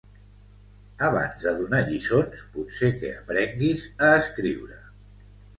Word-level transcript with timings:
Abans 1.07 1.43
de 1.49 1.53
donar 1.59 1.83
lliçons, 1.89 2.41
potser 2.55 2.91
que 3.03 3.13
aprenguis 3.21 3.87
a 4.09 4.11
escriure 4.25 4.83